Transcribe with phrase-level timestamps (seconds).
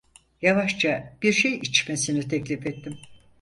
[0.41, 2.97] Yavaşça, bir şey içmesini teklif ettim.